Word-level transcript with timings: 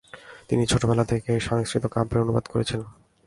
তিনি 0.49 0.63
ছোটবেলাতেই 0.65 1.21
সংস্কৃত 1.39 1.85
কাব্যের 1.85 2.23
অনুবাদ 2.23 2.45
করেছিলেন। 2.47 2.87